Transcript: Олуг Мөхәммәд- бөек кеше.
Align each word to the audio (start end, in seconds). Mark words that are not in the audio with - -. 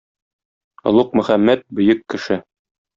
Олуг 0.93 1.13
Мөхәммәд- 1.21 1.65
бөек 1.81 2.05
кеше. 2.15 2.43